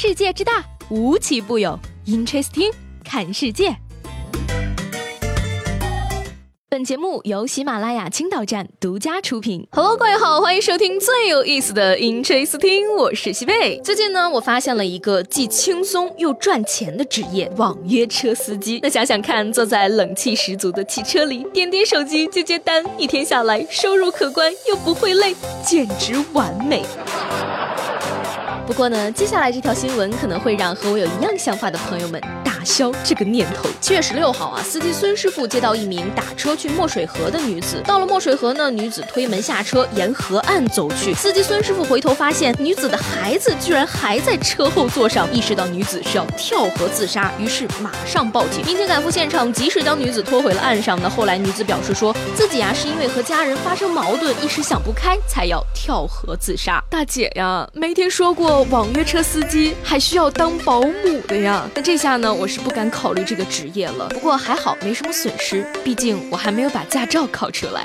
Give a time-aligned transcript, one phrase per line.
[0.00, 1.76] 世界之大，无奇不有。
[2.06, 3.76] Interesting，看世界。
[6.68, 9.66] 本节目由喜马拉雅青岛站独家出品。
[9.72, 13.80] Hello，各位好，欢迎收听最有意思的 Interesting，我是西贝。
[13.80, 18.78] 最近呢，我发现了一个既轻松又赚钱的职业——网约车司机。
[18.80, 25.34] 那想想看，坐在冷气十足的汽车里，点点手机接接单，一天下来收入可观又不会累，
[25.66, 26.84] 简直完美。
[28.68, 32.20] 不过呢，接下来这条新闻可能会让和我有一样想法的朋友们
[32.68, 33.66] 打消这个念头。
[33.80, 41.14] 七月十六号啊，司机孙师傅接到一名打车去墨水河的女子，到了墨水河呢，女子推门下车，沿河岸走去。
[41.14, 48.62] 司机孙师傅回头发现女子的孩子居然还在车后座上，意识到女子是要跳河自杀，于是马上报警。
[48.66, 50.98] 民警赶赴现场，及时将女子拖回了岸上。
[51.02, 56.84] 那后来女子表示说自己啊是因为和家人发生矛盾，一时想不开才要跳河自杀。
[56.90, 58.58] 大姐呀，没听说过。
[58.64, 64.08] 网约车司机还需要当保姆的呀，那这下呢，我是不敢考虑这个职业了。
[64.10, 67.84] 不过还好，没什么损失，毕竟我还没有把驾照考出来。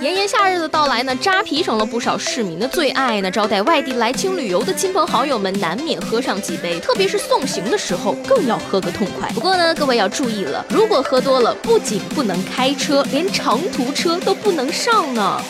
[0.00, 3.30] 炎炎夏日的到来呢，扎啤成了不少市民的最爱呢。
[3.30, 9.30] 招待外地来青旅游的亲朋好友们，难免喝上几杯，特别是送行的时候，更要喝个痛快。
[9.30, 15.40] 不过呢，各位要注意了，如果喝多了，不仅不能开车，连长途车都不能上呢。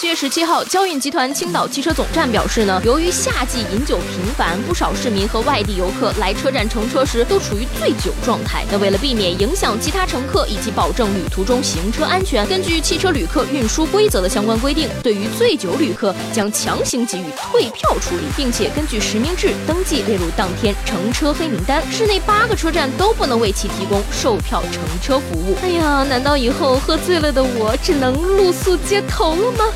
[0.00, 8.64] 七月十七号，交运集团青岛汽车总站表示呢，由于夏季饮酒频繁，不少市民和外地游客来车站乘车时都处于醉酒状态。
[8.72, 21.82] 那为了避免影响其他乘客以及保证旅途中行车安全，根据汽车旅客运输规则的相关规定，对于醉酒旅客将强行给予退票处理，并且根据实名制登记列入当天乘车黑名单。
[21.92, 25.54] 市内八个车站都不能为其提供售票乘车服务。
[25.62, 29.66] 哎呀，难道以后喝醉了的我只能露宿街头了吗？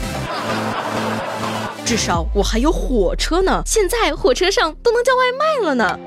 [1.85, 5.99] 至少我还有火车呢，现在火车上都能叫外卖了呢。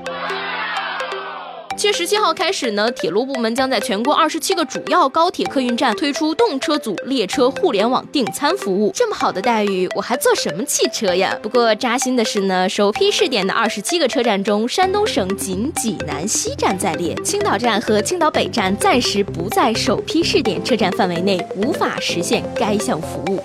[1.76, 8.90] 七月十七号开始呢，铁路部门将在全国二十七个主要高铁客运站推出动车组列车互联网订餐服务。
[8.92, 11.38] 这么好的待遇，我还坐什么汽车呀？
[11.40, 23.40] 不过扎心的是呢，首批试点的二十七个车站中，山东省仅济南西站在列，青岛站和青岛北站暂时不在首批试点车站范围内，无法实现该项服务。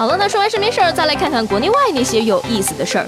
[0.00, 3.06] 好了，那说完身边事儿，再来看看国内外那些有意思的事儿。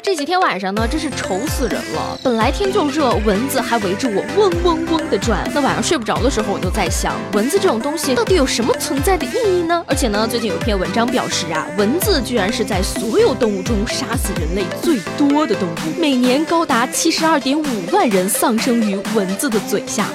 [0.00, 2.16] 这几天晚上呢，真是愁死人了。
[2.22, 5.40] 本来天就热，蚊子还围着我嗡嗡嗡的转。
[5.52, 9.84] 那晚上睡不着的时候，我就在想，蚊子这种东西到底有什么存在的意义呢？
[9.88, 20.06] 而且呢，最近有篇文章表示啊，蚊子居然是在所有动物中杀死人类最多的动物，每年高达七十二点五万人丧生于蚊子的嘴下。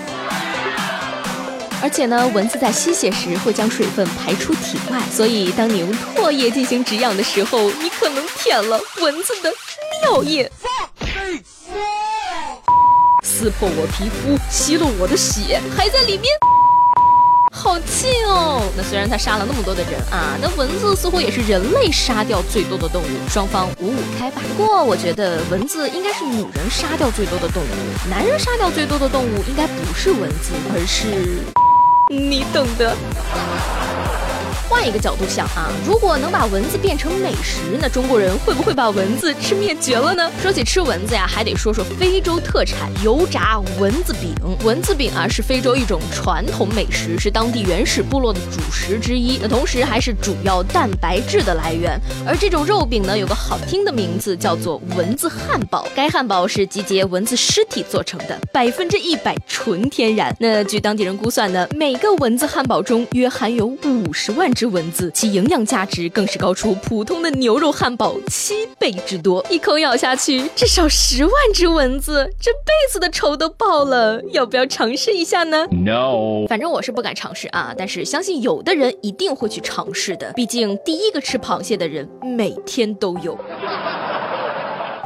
[1.81, 9.53] 而且呢，蚊子在吸血时会将水分排出体外，所以当你用唾液进行止痒的时候，你可能舔了蚊子的
[10.01, 10.51] 尿液，
[13.23, 16.25] 撕破我皮肤，吸了我的血，还在里面，
[17.53, 18.63] 好气哦！
[18.75, 24.41] 那虽然它杀了那么多的人啊，那蚊子似乎也是人类杀掉最多的动物，双方五五开吧。
[24.57, 31.37] 不过我觉得蚊子应该是女人杀掉最多的动物，男人杀掉最多的动物应该不是蚊子，而是。
[32.09, 32.95] 你懂得。
[34.69, 40.29] 换一个角度想啊，如果能把蚊子变成美食，那中国人会不会把蚊子吃灭绝了呢？
[40.41, 44.35] 说起吃蚊子呀，还得说说非洲特产油炸蚊子饼。
[44.66, 49.39] 蚊子饼啊，是非洲一种传统美食，是当地原始部落的主食之一。
[49.41, 51.97] 那同时还是主要蛋白质的来源。
[52.28, 55.88] 而这种肉饼呢，有个好听的名字，叫做蚊子汉堡。
[55.95, 60.35] 该汉堡是集结蚊子尸体做成的，百分之一百纯天然。
[60.41, 64.51] 那据当地人估算呢，每个蚊子汉堡中约含有五十万。
[64.57, 69.45] 只蚊子，其营养价值更是高出普通的牛肉汉堡七倍之多。
[69.51, 74.19] 一口咬下去，至少十万只蚊子，这辈子的仇都报了。
[74.31, 77.75] 要不要尝试一下呢？No，反正我是不敢尝试啊。
[77.78, 83.37] 但是相信有的人一定会去尝试的，毕竟第一个吃螃蟹的人每天都有。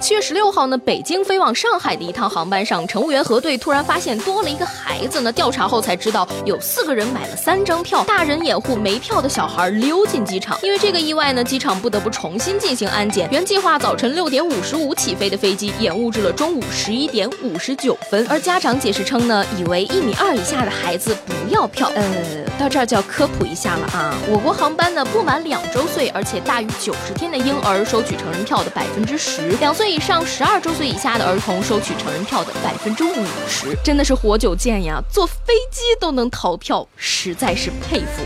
[0.01, 5.31] 七月十六号呢，北京飞往上海的一趟航班上，乘务员核对，突然发现多了一个孩子呢。
[5.31, 10.57] 调查后才知道，有四个人买了三张票，大人掩护没票的小孩溜进机场。
[10.63, 13.29] 因为这个意外呢，机场不得不重新进行安检。
[13.31, 18.25] 原计划早晨六点五十五起飞的飞机，延误至了中午十一点五十九分。
[18.27, 21.91] 而家长解释称呢，以为一米二以下的孩子不要票。
[21.93, 22.03] 呃，
[22.57, 29.90] 到这儿就要科普一下了啊，我国航班呢，不满两周岁而且大于九十天的婴儿收取成人票的百分之十，两岁。
[29.91, 35.03] 以上十二周岁以下的儿童收取成人票的百分之五十，真的是活久见呀！
[35.11, 38.23] 坐飞机都能逃票，实在是佩服。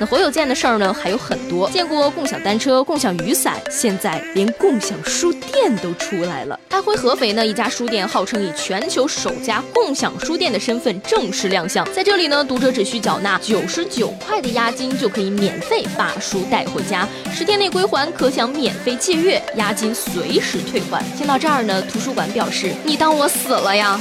[0.00, 6.58] 那火友健的事儿呢还有很多，见过共享单车、共享雨伞，现在连共享书店都出来了。
[6.70, 21.04] 安徽合肥呢一家书店号称以全球首家共享书店的身份正式亮相，在这里呢，读者只需缴纳九十九块的押金就可以免费把书带回家，十天内归还可享免费借阅，押金随时退还。
[21.18, 24.00] 听到这儿呢，图书馆表示：“你当我死了呀？”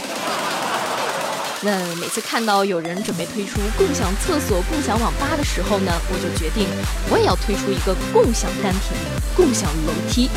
[1.61, 6.65] 那每次看到有人准备推出共享厕所、共享网吧的时候呢，我就决定
[7.09, 8.97] 我也要推出一个共享单品、
[9.35, 10.29] 共享楼梯，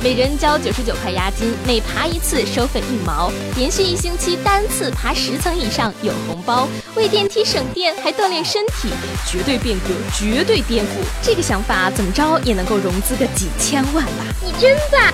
[0.00, 8.88] 每人交九十九块押金，每爬一次收费一毛，连续一星期单次爬十层以上有红包，为电梯省电还锻炼身体，
[9.26, 10.88] 绝对变革，绝对颠覆。
[11.20, 14.24] 这个想法怎么着也能够融资个几千万吧？
[14.44, 15.12] 你真赞！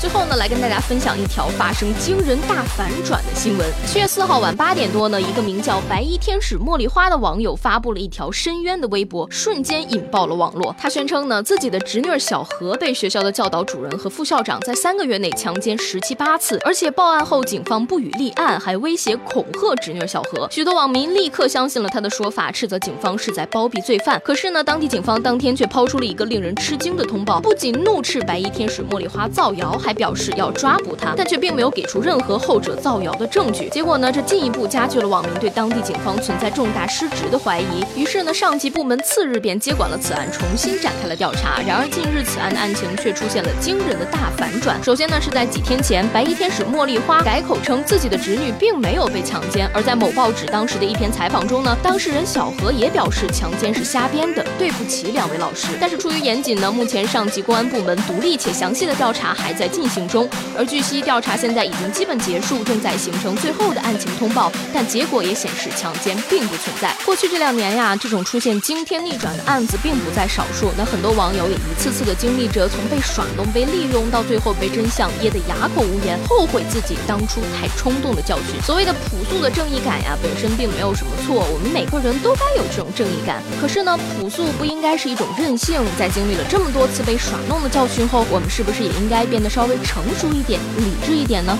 [0.00, 3.66] 最后呢，来跟大家分享一条发生惊人大反转的新闻。
[3.84, 10.72] 七月四号晚八点多呢，一个名叫白衣天使茉莉花的网友发布了一条深渊的微博，瞬间引爆了网络。
[10.78, 20.46] 他宣称呢，自己的侄女小何被学校的教导主任和副校长在三个月内强奸十七八次，而且报案后警方不予立案，还威胁恐吓侄女小何。
[20.52, 24.22] 许多网民立刻相信了他的说法，斥责警方是在包庇罪犯。
[24.24, 29.87] 可是呢，当地警方当天却抛出了一个令人吃惊的通报，不仅怒斥白衣天使茉莉花造谣，还。
[29.88, 33.70] 还表示要抓捕他，但却并没有给出任何后者造谣的证据。
[33.70, 37.82] 结果呢，这进一步加剧了网民对当地警方存在重大失职的怀疑。
[37.96, 41.62] 于是呢，上级部门次日便接管了此案，重新展开了调查。
[41.66, 44.78] 然而近日此案的案情却出现了惊人的大反转。
[44.84, 55.68] 首先呢，是在几天前，白衣天使茉莉花改口称自己的侄女并没有被强奸；而在某报纸当时的一篇采访中呢，当事人小何也表示强奸是瞎编的，对不起两位老师。
[55.80, 59.88] 但是出于严谨呢，目前上级公安部门独立且详细的调查还在进。
[59.88, 66.94] 行中，而据悉调查现在已经基本结束，正在形成最后的案情通报，但结果也显示强奸并不存在。
[67.06, 70.70] 过去这两年呀，这种出现惊天逆转的案子并不在少数。
[70.76, 78.60] 那很多网友也一次次的经历着从被耍弄、被利用到最后被真相噎得哑口无言，后悔自己当初太冲动的教训。
[78.62, 83.42] 所谓的朴素的正义感呀，本身并没有什么错，我们每个人都该有这种正义感。
[83.58, 85.80] 可是呢，朴素不应该是一种任性。
[85.98, 89.67] 在经历了这么多次被耍弄的教训后，我们是不是也应该变得稍？
[89.68, 91.56] 微成熟一点、理智一点呢？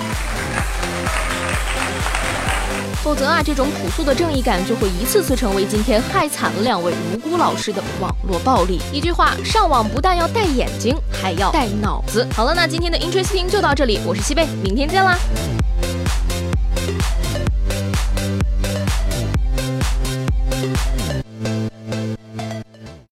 [3.03, 8.81] 否则啊，这种朴素的正义感就会一次次成为今天害惨了两位无辜老师的网络暴力。
[8.93, 12.27] 一句话，上网不但要戴眼睛，还要戴脑子。
[12.35, 15.17] 好了，那今天的 Interesting 就到这里，我是西贝，明天见啦。